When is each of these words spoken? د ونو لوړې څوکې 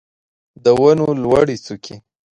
د 0.63 0.65
ونو 0.79 1.07
لوړې 1.23 1.57
څوکې 1.65 1.95